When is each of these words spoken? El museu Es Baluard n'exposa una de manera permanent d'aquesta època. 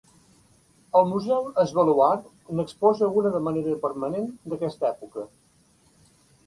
El 0.99 1.05
museu 1.09 1.43
Es 1.63 1.73
Baluard 1.79 2.31
n'exposa 2.61 3.11
una 3.23 3.35
de 3.39 3.43
manera 3.51 3.77
permanent 3.87 4.29
d'aquesta 4.51 4.93
època. 4.95 5.33